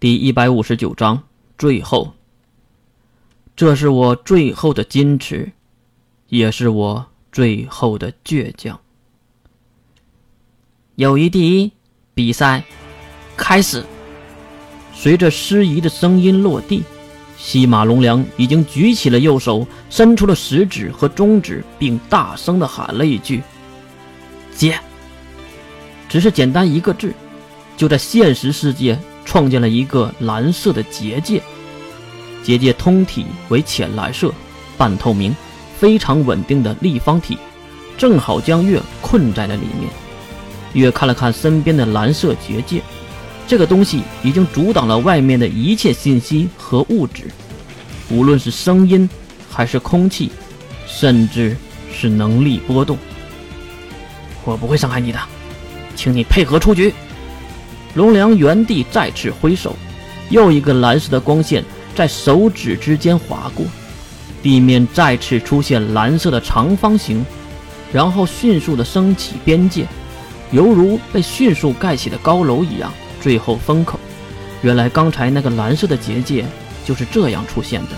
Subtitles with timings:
[0.00, 1.24] 第一百五十九章
[1.56, 2.14] 最后。
[3.56, 5.50] 这是我最后的矜持，
[6.28, 8.78] 也是我最后的倔强。
[10.94, 11.72] 友谊第一，
[12.14, 12.62] 比赛
[13.36, 13.84] 开始。
[14.94, 16.84] 随着师仪的声音落地，
[17.36, 23.42] 西马龙良已经举起了右手，伸出了食指和中指，并大声的喊了一句
[24.54, 24.78] ：“接。”
[26.08, 27.12] 只是简单一个字，
[27.76, 28.96] 就在现实世界
[29.28, 31.42] 创建了一个蓝色的结界。
[32.42, 34.32] 结界通体为浅蓝色、
[34.78, 35.36] 半透明、
[35.78, 37.36] 非常稳定的立方体，
[37.98, 39.90] 正好将月困在了里面。
[40.72, 42.80] 月看了看身边的蓝色结界，
[43.46, 47.24] 这个东西已经阻挡了外面的一切信息和物质，
[48.08, 49.06] 无论是声音，
[49.50, 50.30] 还是空气，
[50.86, 51.54] 甚至
[51.92, 52.96] 是能力波动。
[54.46, 55.20] 我不会伤害你的，
[55.94, 56.94] 请你配合出局。
[57.98, 59.74] 龙良原地再次挥手，
[60.30, 61.64] 又一个蓝色的光线。
[61.96, 63.66] 在手指之间划过，
[64.40, 67.26] 地面再次出现蓝色的长方形，
[67.92, 69.84] 然后迅速的升起边界，
[70.52, 72.92] 犹如被迅速盖起的高楼一样。
[73.20, 73.98] 最后封口，
[74.62, 76.44] 原来刚才那个蓝色的结界
[76.84, 77.88] 就是这样出现的。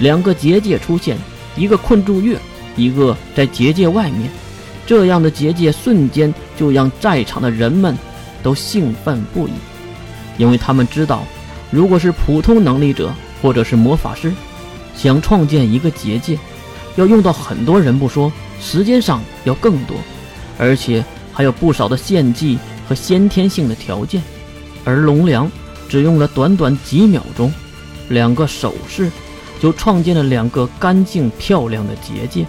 [0.00, 1.16] 两个结界出现，
[1.56, 2.38] 一个困住月，
[2.76, 4.30] 一个在结界外面。
[4.84, 7.96] 这样的结界瞬间就让在场的人们
[8.44, 9.52] 都兴奋不已，
[10.38, 11.24] 因为他们知道。
[11.70, 14.32] 如果是普通能力者或者是魔法师，
[14.94, 16.38] 想创建一个结界，
[16.94, 19.96] 要用到很多人不说，时间上要更多，
[20.56, 22.56] 而且还有不少的献祭
[22.88, 24.22] 和先天性的条件。
[24.84, 25.50] 而龙良
[25.88, 27.52] 只用了短短几秒钟，
[28.08, 29.10] 两个手势
[29.58, 32.46] 就创建了两个干净漂亮的结界。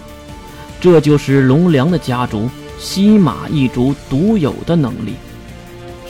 [0.78, 5.14] 这就是龙良的家族西马一族独有的能力，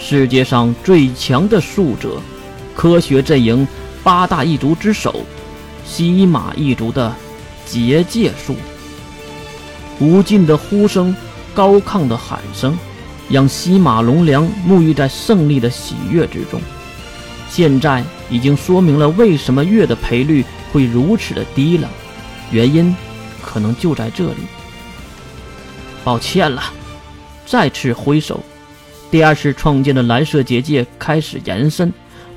[0.09, 2.23] 世界上最强的术者。
[2.77, 3.67] 科学阵营
[4.05, 5.25] 八大一族之首，
[5.85, 7.13] 西马一族的
[7.65, 8.55] 结界术。
[9.99, 11.13] 无尽的呼声，
[11.53, 12.79] 高亢的喊声，
[13.29, 16.61] 让西马龙良沐浴在胜利的喜悦之中。
[17.51, 21.91] 现在已经说明了为什么月的赔率会如此的低了，
[22.53, 22.95] 原因
[23.43, 24.37] 可能就在这里。
[26.05, 26.63] 抱歉了，
[27.45, 28.41] 再次挥手，
[29.11, 31.93] 第二次创建的蓝色结界开始延伸。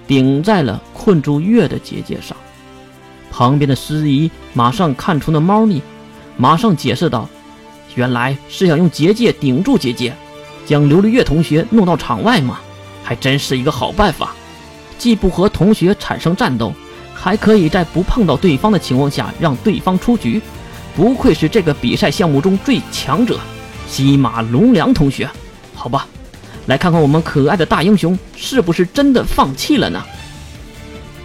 [0.08, 2.36] 顶在了困住月的结界上，
[3.30, 5.84] 旁边的司仪马上看出了猫腻，
[6.36, 7.30] 马上解释道
[7.94, 10.12] ：“原来是想用结界顶住结界，
[10.66, 12.60] 将琉璃月同学弄到场外吗？
[13.04, 14.34] 还真是一个好办法，
[14.98, 16.74] 既不和同学产生战斗，
[17.14, 20.42] 还可以在不碰到对方的情况下让对方出局。
[20.96, 23.40] 不愧是这个比赛项目中最强者，
[23.88, 25.30] 西马龙良同学。
[25.76, 26.08] 好吧。”
[26.70, 30.06] 来看看我们可爱的大英雄是不是真的放弃了呢？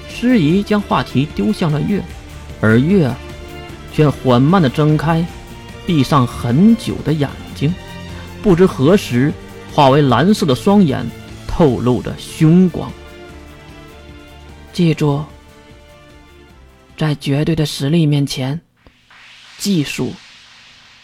[0.09, 2.03] 师仪将话题丢向了月，
[2.62, 3.15] 而月
[3.93, 5.22] 却缓慢地睁开
[5.84, 7.75] 闭上很久的眼睛，
[8.43, 9.31] 不知何时
[9.71, 11.06] 化为蓝色的双眼，
[11.47, 12.91] 透露着凶光。
[14.72, 15.22] 记住，
[16.97, 18.62] 在绝对的实力面前，
[19.59, 20.15] 技术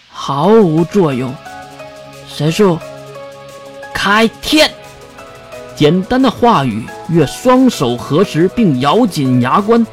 [0.08, 1.34] 毫无作用。
[2.26, 2.78] 神术。
[3.94, 4.70] 开天！
[5.76, 9.86] 简单的话语，越双手合十，并咬紧牙关，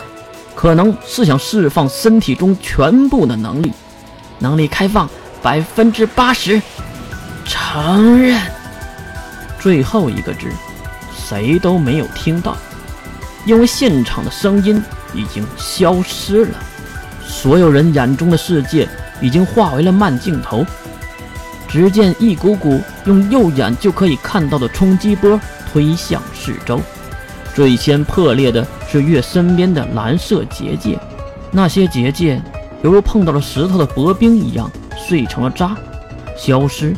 [0.54, 3.72] 可能是想释放身体中全部的能力。
[4.40, 5.10] 能力开放
[5.42, 6.62] 百分之八十，
[7.46, 8.40] 承认。
[9.60, 10.48] 最后一个字，
[11.16, 12.56] 谁都没有听到，
[13.46, 14.82] 因为现场的声音
[15.14, 16.52] 已经消失了，
[17.26, 18.88] 所有人眼中的世界
[19.22, 20.66] 已经化为了慢镜头。
[21.68, 25.40] 只见一股股用右眼就可以看到的冲击波
[25.72, 26.80] 推向四周，
[27.54, 30.98] 最先破裂的是月身边的蓝色结界，
[31.52, 32.42] 那些结界
[32.84, 35.76] 犹如碰到了石头的薄冰一样碎成了渣，
[36.38, 36.96] 消失。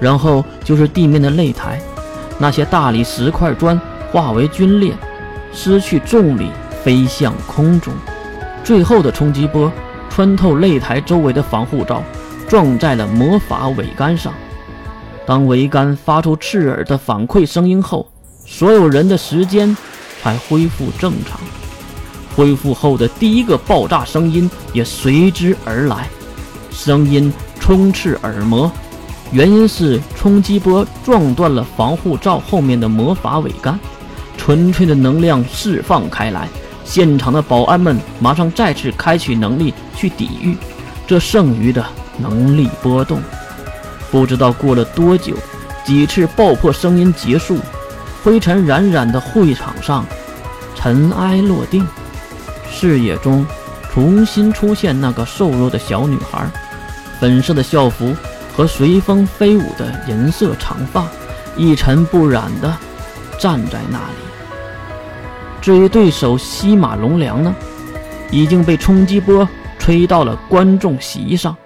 [0.00, 1.80] 然后就是地面的擂台，
[2.38, 3.80] 那些大理石块砖
[4.12, 4.94] 化为皲裂，
[5.52, 6.50] 失去重力
[6.84, 7.92] 飞向空中。
[8.62, 9.72] 最后的冲击波
[10.08, 12.00] 穿透擂台周围的防护罩。
[12.48, 14.32] 撞在了魔法桅杆上。
[15.26, 18.08] 当桅杆发出刺耳的反馈声音后，
[18.46, 19.76] 所有人的时间
[20.22, 21.38] 才恢复正常。
[22.34, 26.08] 恢复后的第一个爆炸声音也随之而来，
[26.70, 27.30] 声音
[27.60, 28.70] 充斥耳膜，
[29.32, 33.78] 原因是冲击波撞断了防护罩后面的魔法桅杆，
[34.38, 36.48] 纯粹的能量释放开来。
[36.84, 40.56] 现场的保安们马上再次开启能力去抵御
[41.06, 41.84] 这剩余的。
[42.18, 43.20] 能力波动，
[44.10, 45.34] 不知道过了多久，
[45.84, 47.58] 几次爆破声音结束，
[48.22, 50.04] 灰尘冉冉的会场上
[50.74, 51.86] 尘埃落定，
[52.70, 53.46] 视野中
[53.92, 56.46] 重新出现那个瘦弱的小女孩，
[57.18, 58.14] 粉色的校服
[58.56, 61.06] 和随风飞舞的银色长发，
[61.56, 62.76] 一尘不染的
[63.38, 64.14] 站在那里。
[65.60, 67.54] 至于对手西马龙良呢，
[68.30, 69.48] 已经被冲击波
[69.78, 71.56] 吹到了观众席上，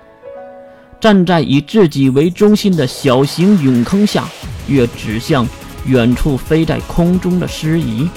[1.02, 4.24] 站在以自己为中心的小型陨坑下，
[4.68, 5.44] 越指向
[5.84, 8.08] 远处飞在空中的诗仪。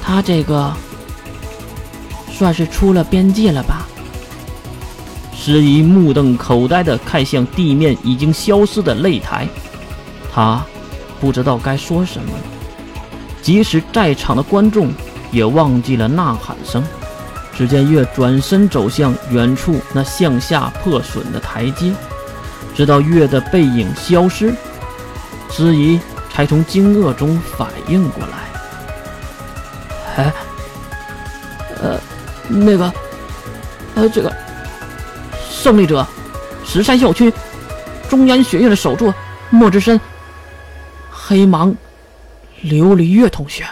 [0.00, 0.72] 他这个
[2.30, 3.88] 算是出了边界了吧？
[5.34, 9.48] 诗仪目瞪口呆地看向地面已经消失的擂台，
[10.32, 10.64] 他
[11.20, 12.44] 不知道该说什么了。
[13.42, 14.92] 即使在场的观众
[15.32, 16.84] 也忘记了呐喊声。
[17.58, 21.92] 只见月转身走向远处那向下破损的台阶，
[22.72, 24.54] 直到月的背影消失，
[25.50, 25.98] 诗仪
[26.32, 30.22] 才从惊愕中反应过来。
[30.22, 30.32] 哎，
[31.82, 31.98] 呃，
[32.46, 32.92] 那个，
[33.96, 34.32] 呃，这个
[35.50, 36.06] 胜利者，
[36.64, 37.32] 石山校区
[38.08, 39.12] 中央学院的首座
[39.50, 40.00] 莫之深，
[41.10, 41.74] 黑芒
[42.62, 43.66] 琉璃月同学。